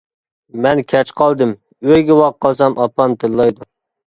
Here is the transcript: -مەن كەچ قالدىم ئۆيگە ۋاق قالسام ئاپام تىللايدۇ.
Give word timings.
-مەن 0.61 0.79
كەچ 0.93 1.11
قالدىم 1.21 1.51
ئۆيگە 1.91 2.17
ۋاق 2.21 2.35
قالسام 2.47 2.79
ئاپام 2.87 3.15
تىللايدۇ. 3.25 3.71